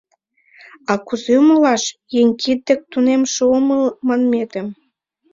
—А 0.91 0.93
кузе 1.05 1.33
умылаш 1.41 1.83
«Еҥ 2.19 2.27
кид 2.41 2.59
дек 2.67 2.81
тунемше 2.91 3.43
омыл» 3.55 3.83
манметым? 4.07 4.67